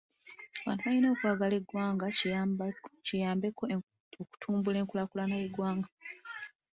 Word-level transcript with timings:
Abantu 0.61 0.83
balina 0.85 1.07
okkwagala 1.09 1.55
eggwanga 1.59 2.05
kiyambeko 3.07 3.63
okutumbula 4.21 4.77
enkulaakulana 4.79 5.35
y'eggwanga. 5.41 5.89